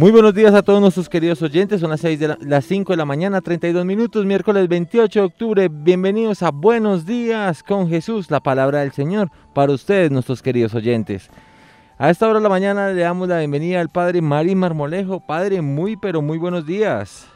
Muy 0.00 0.12
buenos 0.12 0.32
días 0.32 0.54
a 0.54 0.62
todos 0.62 0.80
nuestros 0.80 1.10
queridos 1.10 1.42
oyentes. 1.42 1.82
Son 1.82 1.90
las, 1.90 2.00
6 2.00 2.18
de 2.18 2.28
la- 2.28 2.38
las 2.40 2.64
5 2.64 2.94
de 2.94 2.96
la 2.96 3.04
mañana, 3.04 3.42
32 3.42 3.84
minutos, 3.84 4.24
miércoles 4.24 4.66
28 4.66 5.20
de 5.20 5.26
octubre. 5.26 5.68
Bienvenidos 5.70 6.42
a 6.42 6.50
Buenos 6.52 7.04
Días 7.04 7.62
con 7.62 7.86
Jesús, 7.86 8.30
la 8.30 8.40
palabra 8.40 8.80
del 8.80 8.92
Señor, 8.92 9.28
para 9.54 9.72
ustedes, 9.74 10.10
nuestros 10.10 10.40
queridos 10.40 10.74
oyentes. 10.74 11.28
A 11.98 12.08
esta 12.08 12.26
hora 12.26 12.38
de 12.38 12.42
la 12.44 12.48
mañana 12.48 12.88
le 12.88 13.02
damos 13.02 13.28
la 13.28 13.40
bienvenida 13.40 13.78
al 13.78 13.90
Padre 13.90 14.22
Mari 14.22 14.54
Marmolejo. 14.54 15.20
Padre, 15.26 15.60
muy, 15.60 15.98
pero 15.98 16.22
muy 16.22 16.38
buenos 16.38 16.64
días. 16.64 17.28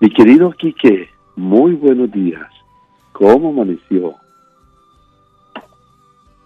Mi 0.00 0.08
querido 0.08 0.50
Quique, 0.52 1.10
muy 1.36 1.74
buenos 1.74 2.10
días. 2.10 2.48
¿Cómo 3.12 3.50
amaneció? 3.50 4.14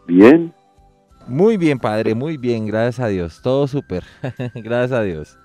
¿Bien? 0.09 0.53
Muy 1.29 1.57
bien, 1.57 1.79
Padre, 1.79 2.15
muy 2.15 2.37
bien, 2.37 2.67
gracias 2.67 3.01
a 3.01 3.09
Dios. 3.09 3.41
Todo 3.43 3.67
súper, 3.67 4.03
gracias 4.55 4.93
a 4.93 5.03
Dios. 5.03 5.39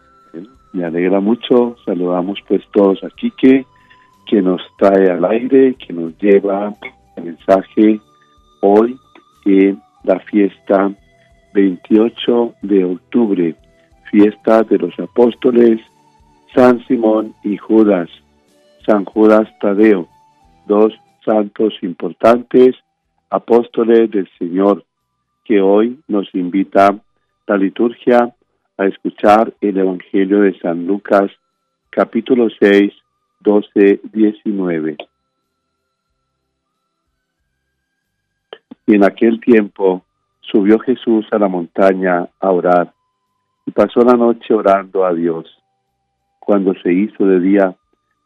Me 0.74 0.86
alegra 0.86 1.20
mucho. 1.20 1.76
Saludamos 1.86 2.40
pues 2.48 2.62
todos 2.72 3.04
a 3.04 3.10
Quique, 3.10 3.66
que 4.26 4.42
nos 4.42 4.62
trae 4.78 5.10
al 5.10 5.24
aire, 5.26 5.76
que 5.76 5.94
nos 5.94 6.18
lleva 6.20 6.74
el 7.16 7.24
mensaje 7.24 8.00
hoy 8.62 8.98
en 9.46 9.82
la 10.04 10.20
fiesta 10.20 10.92
28 11.54 12.54
de 12.62 12.86
octubre, 12.86 13.56
fiesta 14.12 14.64
de 14.64 14.78
los 14.78 14.98
apóstoles 15.00 15.80
San 16.54 16.86
Simón 16.88 17.34
y 17.44 17.58
Judas, 17.58 18.10
San 18.86 19.06
Judas 19.06 19.48
Tadeo, 19.60 20.08
dos 20.66 20.94
santos 21.24 21.74
importantes, 21.82 22.76
apóstoles 23.30 24.10
del 24.12 24.30
Señor, 24.40 24.84
que 25.48 25.62
hoy 25.62 25.98
nos 26.10 26.28
invita 26.36 27.00
la 27.48 27.58
liturgia 27.58 28.36
a 28.78 28.86
escuchar 28.86 29.54
el 29.62 29.78
Evangelio 29.78 30.42
de 30.42 30.60
San 30.60 30.86
Lucas, 30.86 31.32
capítulo 31.90 32.50
6, 32.60 32.92
12, 33.40 34.02
19. 34.12 34.98
Y 38.88 38.96
en 38.96 39.04
aquel 39.06 39.40
tiempo 39.40 40.04
subió 40.42 40.80
Jesús 40.80 41.26
a 41.32 41.40
la 41.40 41.48
montaña 41.48 42.28
a 42.42 42.52
orar 42.52 42.94
y 43.66 43.72
pasó 43.72 44.02
la 44.02 44.18
noche 44.18 44.54
orando 44.54 45.06
a 45.06 45.14
Dios. 45.14 45.46
Cuando 46.40 46.74
se 46.84 46.92
hizo 46.92 47.26
de 47.26 47.40
día, 47.40 47.76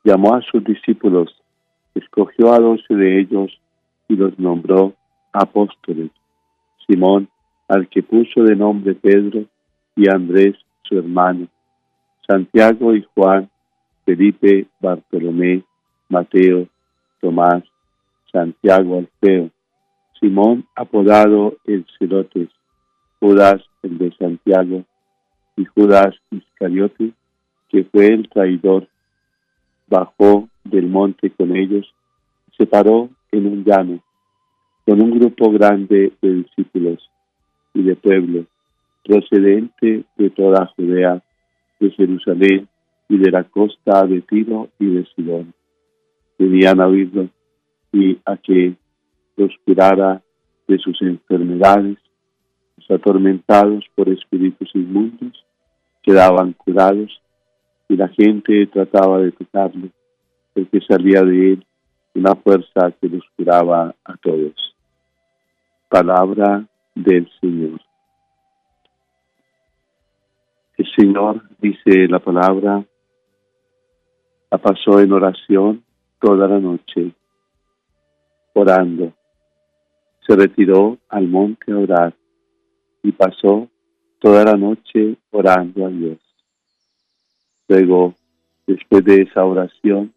llamó 0.03 0.33
a 0.33 0.41
sus 0.41 0.63
discípulos, 0.63 1.35
escogió 1.93 2.51
a 2.51 2.59
doce 2.59 2.95
de 2.95 3.19
ellos 3.19 3.51
y 4.07 4.15
los 4.15 4.39
nombró 4.39 4.93
apóstoles. 5.33 6.09
Simón, 6.91 7.29
al 7.69 7.87
que 7.87 8.03
puso 8.03 8.43
de 8.43 8.53
nombre 8.53 8.95
Pedro, 8.95 9.45
y 9.95 10.09
Andrés, 10.09 10.57
su 10.83 10.97
hermano, 10.97 11.47
Santiago 12.27 12.93
y 12.93 13.05
Juan, 13.15 13.49
Felipe, 14.03 14.67
Bartolomé, 14.81 15.63
Mateo, 16.09 16.67
Tomás, 17.21 17.63
Santiago 18.29 18.97
Alfeo, 18.97 19.49
Simón, 20.19 20.65
apodado 20.75 21.55
el 21.65 21.85
Celotes, 21.97 22.49
Judas, 23.21 23.61
el 23.83 23.97
de 23.97 24.11
Santiago, 24.17 24.83
y 25.55 25.63
Judas 25.63 26.13
Iscariote, 26.29 27.13
que 27.69 27.85
fue 27.85 28.07
el 28.07 28.27
traidor, 28.27 28.89
bajó 29.87 30.49
del 30.65 30.87
monte 30.87 31.29
con 31.29 31.55
ellos, 31.55 31.93
se 32.57 32.65
paró 32.65 33.09
en 33.31 33.45
un 33.45 33.63
llano, 33.63 33.99
con 34.85 35.01
un 35.01 35.11
grupo 35.19 35.51
grande 35.51 36.11
de 36.21 36.33
discípulos 36.33 37.09
y 37.73 37.83
de 37.83 37.95
pueblo, 37.95 38.45
procedente 39.03 40.03
de 40.17 40.29
toda 40.31 40.67
Judea, 40.75 41.21
de 41.79 41.91
Jerusalén 41.91 42.67
y 43.09 43.17
de 43.17 43.31
la 43.31 43.43
costa 43.43 44.05
de 44.05 44.21
Tiro 44.21 44.69
y 44.79 44.85
de 44.87 45.05
Sidón. 45.15 45.53
Venían 46.37 46.81
a 46.81 46.87
oírlo 46.87 47.29
y 47.91 48.17
a 48.25 48.37
que 48.37 48.73
los 49.37 49.51
curara 49.65 50.21
de 50.67 50.77
sus 50.77 51.01
enfermedades, 51.01 51.97
los 52.77 52.91
atormentados 52.91 53.85
por 53.95 54.09
espíritus 54.09 54.69
inmundos, 54.73 55.45
quedaban 56.01 56.53
curados 56.53 57.21
y 57.89 57.95
la 57.95 58.07
gente 58.09 58.65
trataba 58.67 59.19
de 59.19 59.31
tocarlo, 59.31 59.89
porque 60.53 60.79
salía 60.87 61.21
de 61.21 61.53
él 61.53 61.65
una 62.13 62.35
fuerza 62.35 62.91
que 62.99 63.07
los 63.07 63.23
curaba 63.35 63.95
a 64.03 64.17
todos. 64.17 64.75
Palabra 65.89 66.65
del 66.95 67.29
Señor. 67.39 67.79
El 70.77 70.87
Señor, 70.95 71.43
dice 71.59 72.07
la 72.07 72.19
palabra, 72.19 72.83
la 74.49 74.57
pasó 74.57 74.99
en 74.99 75.11
oración 75.11 75.83
toda 76.19 76.47
la 76.47 76.59
noche, 76.59 77.11
orando. 78.53 79.13
Se 80.27 80.35
retiró 80.35 80.97
al 81.09 81.27
monte 81.27 81.71
a 81.71 81.77
orar 81.77 82.13
y 83.03 83.11
pasó 83.11 83.69
toda 84.19 84.43
la 84.43 84.53
noche 84.53 85.17
orando 85.31 85.85
a 85.85 85.89
Dios. 85.89 86.19
Luego, 87.67 88.15
después 88.67 89.03
de 89.05 89.21
esa 89.23 89.45
oración 89.45 90.13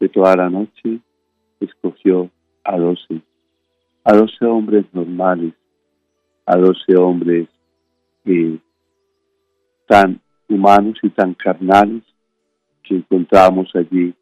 de 0.00 0.08
toda 0.08 0.36
la 0.36 0.50
noche, 0.50 1.00
escogió 1.60 2.30
a 2.64 2.76
doce, 2.78 3.22
a 4.04 4.12
doce 4.14 4.44
hombres 4.44 4.86
normales, 4.92 5.54
a 6.46 6.56
doce 6.56 6.96
hombres 6.96 7.48
eh, 8.24 8.58
tan 9.86 10.20
humanos 10.48 10.98
y 11.02 11.10
tan 11.10 11.34
carnales 11.34 12.02
que 12.82 12.96
encontramos 12.96 13.70
allí 13.74 14.14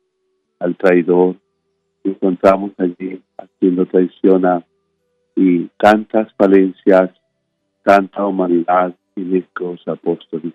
al 0.59 0.77
traidor, 0.77 1.37
que 2.03 2.11
encontramos 2.11 2.73
allí 2.79 3.23
a 3.39 3.47
quien 3.59 3.77
lo 3.77 3.87
traiciona 3.87 4.65
y 5.35 5.67
tantas 5.79 6.33
falencias, 6.35 7.11
tanta 7.85 8.25
humanidad 8.25 8.95
en 9.17 9.37
estos 9.37 9.87
apóstoles. 9.87 10.55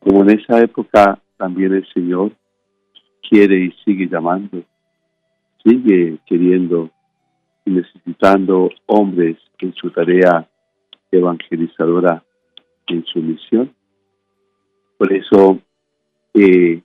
Como 0.00 0.22
en 0.22 0.30
esa 0.38 0.60
época 0.60 1.18
también 1.36 1.72
el 1.72 1.86
Señor 1.92 2.32
quiere 3.28 3.56
y 3.66 3.72
sigue 3.84 4.08
llamando, 4.08 4.62
sigue 5.64 6.18
queriendo 6.26 6.90
y 7.64 7.70
necesitando 7.70 8.70
hombres 8.86 9.36
en 9.58 9.72
su 9.74 9.90
tarea 9.90 10.48
evangelizadora, 11.10 12.24
en 12.86 13.04
su 13.04 13.20
misión. 13.20 13.74
Por 14.98 15.12
eso, 15.12 15.60
eh, 16.34 16.82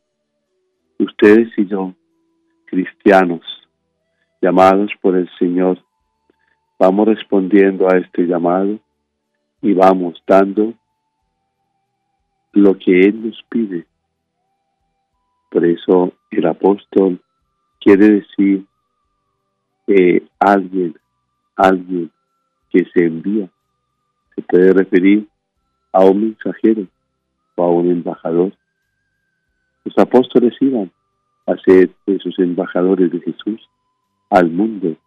ustedes 1.00 1.50
y 1.58 1.68
yo, 1.68 1.94
cristianos, 2.66 3.42
llamados 4.42 4.92
por 5.02 5.16
el 5.16 5.30
Señor, 5.40 5.80
vamos 6.80 7.08
respondiendo 7.08 7.88
a 7.88 7.98
este 7.98 8.24
llamado 8.24 8.80
y 9.62 9.74
vamos 9.74 10.22
dando 10.28 10.74
lo 12.54 12.78
que 12.78 13.02
Él 13.02 13.28
nos 13.28 13.44
pide. 13.50 13.86
Por 15.50 15.66
eso 15.66 16.14
el 16.32 16.46
apóstol 16.46 17.22
quiere 17.88 18.20
decir 18.20 18.66
eh, 19.88 20.22
alguien, 20.40 20.94
alguien 21.56 22.12
que 22.70 22.84
se 22.94 23.06
envía. 23.06 23.48
Se 24.36 24.42
puede 24.42 24.74
referir 24.74 25.26
a 25.94 26.04
un 26.04 26.22
mensajero 26.22 26.86
o 27.56 27.64
a 27.64 27.70
un 27.70 27.90
embajador. 27.90 28.52
Los 29.86 29.98
apóstoles 29.98 30.54
iban 30.60 30.92
a 31.46 31.56
ser 31.66 31.90
esos 32.08 32.38
embajadores 32.40 33.10
de 33.10 33.22
Jesús 33.22 33.70
al 34.32 34.50
mundo. 34.50 34.98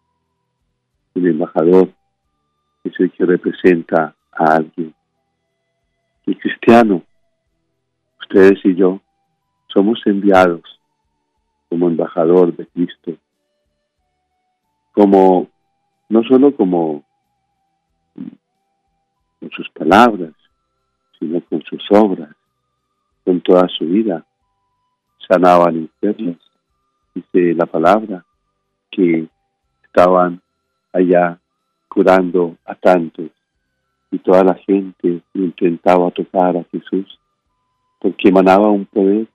El 1.13 1.27
embajador 1.27 1.89
es 2.83 2.99
el 2.99 3.11
que 3.11 3.25
representa 3.27 4.15
a 4.31 4.55
alguien. 4.55 4.91
El 6.25 6.35
cristiano, 6.35 7.03
ustedes 8.21 8.59
y 8.65 8.73
yo, 8.73 8.99
somos 9.67 10.01
enviados 10.07 10.80
como 11.71 11.87
embajador 11.87 12.53
de 12.53 12.67
Cristo, 12.67 13.13
como 14.91 15.47
no 16.09 16.21
solo 16.23 16.53
como 16.53 17.01
con 19.39 19.49
sus 19.51 19.69
palabras, 19.69 20.33
sino 21.17 21.39
con 21.39 21.61
sus 21.63 21.81
obras, 21.91 22.35
con 23.23 23.39
toda 23.39 23.69
su 23.69 23.85
vida. 23.85 24.25
Sanaban 25.29 25.77
enfermos, 25.77 26.35
dice 27.15 27.53
la 27.53 27.65
palabra, 27.65 28.25
que 28.89 29.29
estaban 29.85 30.41
allá 30.91 31.39
curando 31.87 32.57
a 32.65 32.75
tantos 32.75 33.31
y 34.11 34.19
toda 34.19 34.43
la 34.43 34.55
gente 34.55 35.21
intentaba 35.33 36.11
tocar 36.11 36.57
a 36.57 36.65
Jesús 36.65 37.17
porque 38.01 38.27
emanaba 38.27 38.69
un 38.69 38.85
poder 38.85 39.27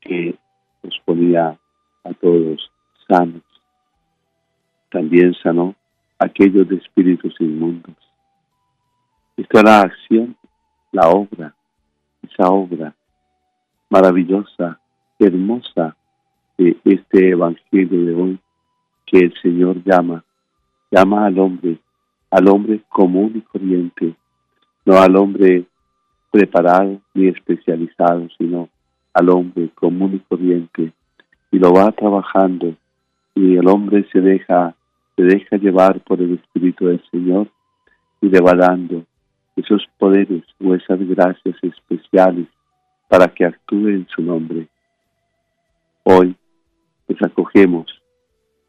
que 0.00 0.34
los 0.82 1.00
ponía 1.04 1.58
a 2.04 2.14
todos 2.14 2.70
sanos. 3.06 3.42
También 4.90 5.34
sanó 5.42 5.74
a 6.18 6.26
aquellos 6.26 6.68
de 6.68 6.76
espíritus 6.76 7.34
inmundos. 7.40 7.96
Esta 9.36 9.58
es 9.58 9.64
la 9.64 9.80
acción, 9.80 10.36
la 10.92 11.08
obra 11.08 11.54
esa 12.22 12.48
obra 12.50 12.94
maravillosa, 13.90 14.80
hermosa 15.18 15.96
de 16.56 16.76
este 16.84 17.30
Evangelio 17.30 18.04
de 18.04 18.14
hoy 18.14 18.38
que 19.06 19.18
el 19.18 19.34
Señor 19.40 19.82
llama, 19.84 20.24
llama 20.90 21.26
al 21.26 21.38
hombre, 21.38 21.78
al 22.30 22.48
hombre 22.48 22.82
común 22.88 23.32
y 23.34 23.40
corriente, 23.40 24.14
no 24.84 24.98
al 24.98 25.16
hombre 25.16 25.64
preparado 26.30 27.00
ni 27.14 27.28
especializado, 27.28 28.28
sino 28.36 28.68
al 29.18 29.30
hombre 29.30 29.68
común 29.74 30.14
y 30.14 30.18
corriente, 30.20 30.92
y 31.50 31.58
lo 31.58 31.72
va 31.72 31.90
trabajando, 31.90 32.76
y 33.34 33.56
el 33.56 33.66
hombre 33.66 34.06
se 34.12 34.20
deja, 34.20 34.76
se 35.16 35.24
deja 35.24 35.56
llevar 35.56 36.00
por 36.02 36.20
el 36.20 36.34
Espíritu 36.34 36.86
del 36.86 37.02
Señor, 37.10 37.48
y 38.20 38.28
le 38.28 38.40
va 38.40 38.52
dando 38.54 39.04
esos 39.56 39.84
poderes 39.98 40.44
o 40.64 40.72
esas 40.72 41.00
gracias 41.00 41.56
especiales 41.62 42.46
para 43.08 43.26
que 43.26 43.44
actúe 43.44 43.88
en 43.88 44.06
su 44.14 44.22
nombre. 44.22 44.68
Hoy 46.04 46.36
les 47.08 47.20
acogemos 47.20 47.86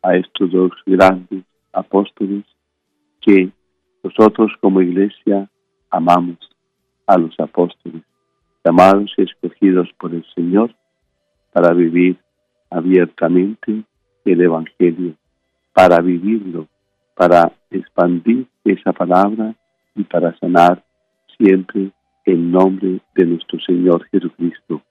a 0.02 0.16
estos 0.16 0.52
dos 0.52 0.72
grandes 0.88 1.44
apóstoles 1.74 2.44
que 3.22 3.52
nosotros 4.04 4.52
como 4.62 4.82
iglesia 4.82 5.48
amamos 5.92 6.40
a 7.06 7.20
los 7.20 7.40
apóstoles, 7.40 8.02
llamados 8.64 9.12
y 9.18 9.24
escogidos 9.24 9.90
por 10.00 10.14
el 10.14 10.26
Señor 10.36 10.74
para 11.52 11.74
vivir 11.74 12.18
abiertamente 12.70 13.84
el 14.26 14.42
Evangelio, 14.42 15.16
para 15.74 16.00
vivirlo, 16.02 16.68
para 17.16 17.52
expandir 17.72 18.48
esa 18.64 18.94
palabra 18.94 19.56
y 19.96 20.04
para 20.04 20.38
sanar 20.40 20.84
siempre 21.38 21.92
el 22.26 22.52
nombre 22.52 23.02
de 23.16 23.26
nuestro 23.26 23.60
Señor 23.60 24.06
Jesucristo. 24.10 24.82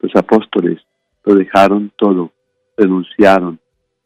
Los 0.00 0.14
apóstoles 0.16 0.80
lo 1.24 1.34
dejaron 1.34 1.92
todo, 1.96 2.32
renunciaron 2.76 3.58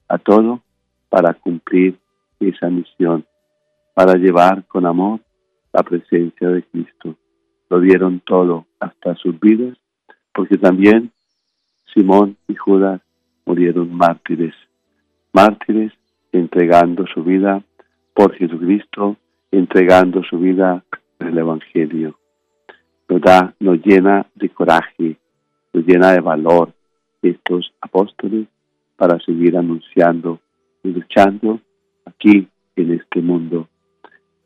a 0.08 0.18
todo 0.18 0.60
para 1.08 1.34
cumplir 1.34 1.98
esa 2.40 2.68
misión, 2.68 3.24
para 3.94 4.14
llevar 4.14 4.64
con 4.66 4.86
amor 4.86 5.20
la 5.72 5.82
presencia 5.82 6.48
de 6.48 6.62
Cristo. 6.64 7.16
Dieron 7.80 8.20
todo 8.20 8.66
hasta 8.80 9.14
sus 9.16 9.38
vidas, 9.40 9.76
porque 10.34 10.56
también 10.56 11.12
Simón 11.94 12.36
y 12.46 12.54
Judas 12.54 13.00
murieron 13.44 13.92
mártires, 13.92 14.54
mártires 15.32 15.92
entregando 16.32 17.06
su 17.06 17.24
vida 17.24 17.62
por 18.14 18.34
Jesucristo, 18.34 19.16
entregando 19.50 20.22
su 20.24 20.38
vida 20.38 20.84
en 21.18 21.28
el 21.28 21.38
Evangelio. 21.38 22.18
Nos 23.08 23.20
da, 23.22 23.54
nos 23.60 23.78
llena 23.84 24.26
de 24.34 24.48
coraje, 24.50 25.16
nos 25.72 25.86
llena 25.86 26.12
de 26.12 26.20
valor 26.20 26.72
estos 27.22 27.72
apóstoles 27.80 28.46
para 28.96 29.18
seguir 29.20 29.56
anunciando 29.56 30.40
y 30.82 30.90
luchando 30.90 31.60
aquí 32.04 32.48
en 32.76 32.92
este 32.92 33.20
mundo. 33.20 33.68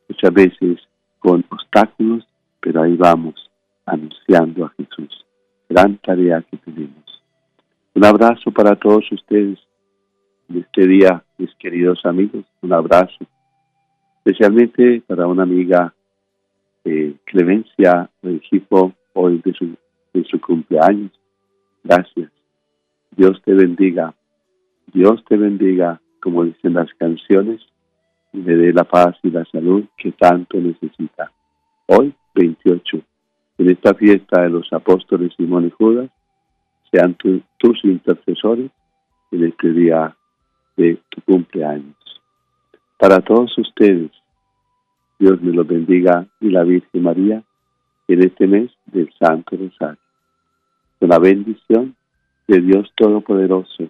Muchas 0.07 0.33
veces 0.33 0.79
con 1.19 1.43
obstáculos, 1.49 2.25
pero 2.63 2.81
ahí 2.81 2.95
vamos 2.95 3.35
anunciando 3.85 4.65
a 4.65 4.73
Jesús. 4.77 5.25
Gran 5.69 5.97
tarea 5.97 6.41
que 6.49 6.57
tenemos. 6.57 7.03
Un 7.93 8.05
abrazo 8.05 8.51
para 8.51 8.75
todos 8.75 9.03
ustedes 9.11 9.59
en 10.49 10.59
este 10.59 10.87
día, 10.87 11.23
mis 11.37 11.53
queridos 11.55 11.99
amigos. 12.05 12.45
Un 12.61 12.73
abrazo. 12.73 13.25
Especialmente 14.23 15.03
para 15.05 15.27
una 15.27 15.43
amiga, 15.43 15.93
eh, 16.85 17.15
Clemencia 17.25 18.09
equipo 18.23 18.93
hoy 19.13 19.41
de 19.43 19.53
su, 19.53 19.75
de 20.13 20.23
su 20.23 20.39
cumpleaños. 20.39 21.11
Gracias. 21.83 22.31
Dios 23.11 23.41
te 23.43 23.53
bendiga 23.53 24.13
Dios 24.93 25.23
te 25.27 25.37
bendiga, 25.37 25.99
como 26.21 26.43
dicen 26.43 26.75
las 26.75 26.93
canciones, 26.95 27.61
y 28.31 28.41
le 28.41 28.55
dé 28.55 28.73
la 28.73 28.83
paz 28.83 29.15
y 29.23 29.31
la 29.31 29.43
salud 29.45 29.85
que 29.97 30.11
tanto 30.11 30.57
necesita. 30.57 31.31
Hoy, 31.87 32.13
28, 32.35 33.01
en 33.59 33.69
esta 33.69 33.93
fiesta 33.93 34.41
de 34.41 34.49
los 34.49 34.71
apóstoles 34.73 35.33
Simón 35.37 35.67
y 35.67 35.69
Judas, 35.71 36.09
sean 36.91 37.15
tus 37.15 37.83
intercesores 37.83 38.71
en 39.31 39.43
este 39.45 39.71
día 39.71 40.15
de 40.77 40.99
tu 41.09 41.21
cumpleaños. 41.21 41.95
Para 42.97 43.19
todos 43.19 43.57
ustedes, 43.57 44.11
Dios 45.19 45.41
me 45.41 45.51
los 45.51 45.67
bendiga 45.67 46.25
y 46.39 46.49
la 46.49 46.63
Virgen 46.63 47.03
María 47.03 47.43
en 48.07 48.23
este 48.23 48.47
mes 48.47 48.71
del 48.85 49.11
Santo 49.19 49.57
Rosario. 49.57 49.99
Con 50.99 51.09
la 51.09 51.19
bendición 51.19 51.95
de 52.47 52.61
Dios 52.61 52.91
Todopoderoso, 52.95 53.89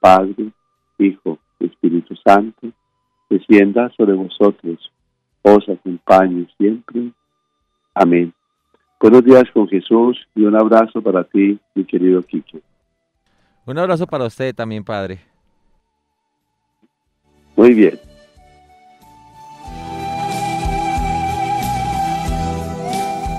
Padre, 0.00 0.50
Hijo, 0.98 1.38
Espíritu 1.60 2.14
Santo, 2.16 2.68
descienda 3.30 3.90
sobre 3.96 4.14
vosotros, 4.14 4.92
os 5.42 5.68
acompañe 5.68 6.46
siempre. 6.56 7.12
Amén. 8.00 8.32
Buenos 9.00 9.24
días 9.24 9.42
con 9.52 9.66
Jesús 9.66 10.16
y 10.36 10.44
un 10.44 10.54
abrazo 10.54 11.02
para 11.02 11.24
ti, 11.24 11.58
mi 11.74 11.84
querido 11.84 12.22
Quique. 12.22 12.62
Un 13.66 13.76
abrazo 13.76 14.06
para 14.06 14.24
usted 14.24 14.54
también, 14.54 14.84
Padre. 14.84 15.18
Muy 17.56 17.74
bien. 17.74 17.98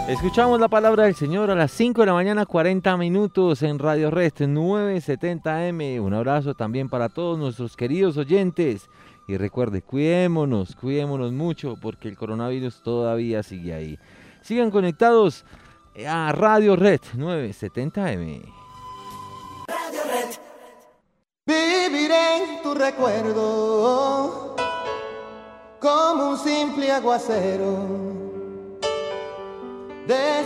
Escuchamos 0.09 0.59
la 0.59 0.67
palabra 0.67 1.05
del 1.05 1.15
Señor 1.15 1.51
a 1.51 1.55
las 1.55 1.71
5 1.71 2.01
de 2.01 2.07
la 2.07 2.13
mañana, 2.13 2.45
40 2.45 2.97
minutos 2.97 3.63
en 3.63 3.79
Radio 3.79 4.11
Rest 4.11 4.41
970M. 4.41 6.01
Un 6.01 6.13
abrazo 6.13 6.53
también 6.53 6.89
para 6.89 7.07
todos 7.07 7.39
nuestros 7.39 7.77
queridos 7.77 8.17
oyentes. 8.17 8.89
Y 9.25 9.37
recuerde, 9.37 9.83
cuidémonos, 9.83 10.75
cuidémonos 10.75 11.31
mucho 11.31 11.75
porque 11.81 12.09
el 12.09 12.17
coronavirus 12.17 12.81
todavía 12.83 13.41
sigue 13.41 13.73
ahí. 13.73 13.97
Sigan 14.41 14.71
conectados 14.71 15.45
a 16.07 16.31
Radio 16.31 16.75
Red 16.75 17.01
970M. 17.15 18.41
Radio 19.67 20.01
Red. 20.05 20.29
Viviré 21.45 22.37
en 22.37 22.61
tu 22.61 22.73
recuerdo 22.73 24.55
como 25.79 26.29
un 26.29 26.37
simple 26.37 26.91
aguacero 26.91 28.09
de 30.07 30.41